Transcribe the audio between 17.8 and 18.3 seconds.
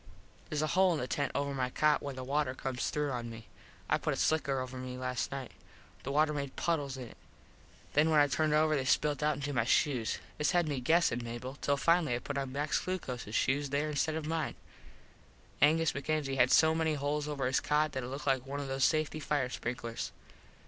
that it looked